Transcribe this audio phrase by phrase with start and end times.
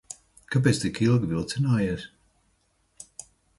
[0.55, 2.07] Kāpēc tik ilgi vilcinājies?